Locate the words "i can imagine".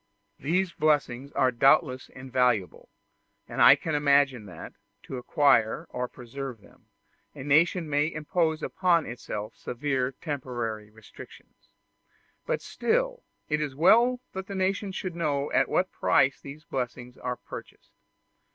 3.61-4.47